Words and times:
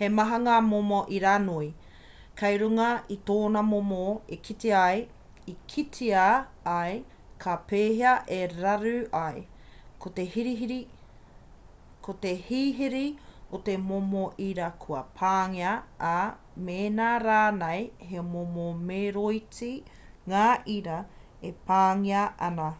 he 0.00 0.08
maha 0.16 0.36
ngā 0.42 0.56
momo 0.64 0.98
iranoi 1.14 1.68
kei 2.40 2.58
runga 2.60 2.90
i 3.14 3.16
tōna 3.30 3.62
momo 3.70 3.96
e 4.36 4.36
kitea 4.48 4.82
ai 6.72 6.92
ka 7.44 7.54
pēhea 7.72 8.12
e 8.36 8.38
raru 8.52 8.92
ai 9.22 9.42
ko 10.04 10.12
te 10.20 10.26
hihiri 10.36 13.02
o 13.58 13.60
te 13.70 13.74
momo 13.88 14.22
ira 14.48 14.70
kua 14.86 15.02
pāngia 15.22 15.74
ā 16.10 16.14
mēnā 16.68 17.10
rānei 17.26 17.84
he 18.12 18.24
momo 18.30 18.68
meroiti 18.92 19.74
ngā 20.34 20.46
ira 20.78 21.02
e 21.52 21.52
pāngia 21.72 22.22
ana 22.50 22.70